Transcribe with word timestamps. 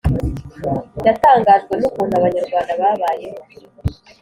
yatangajwe 1.05 1.73
n'ukuntu 1.77 2.13
Abanyarwanda 2.19 2.71
babayeho 2.81 3.39